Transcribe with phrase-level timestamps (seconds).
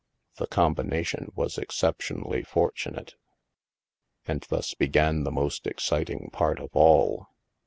[0.37, 3.13] The combination was excep tionally fortunate.
[4.27, 7.27] And thus began the most exciting part of all.